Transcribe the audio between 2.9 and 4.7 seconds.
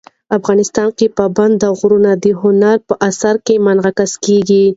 اثار کې منعکس کېږي.